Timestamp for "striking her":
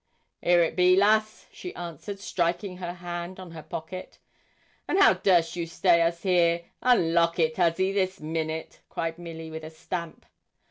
2.19-2.93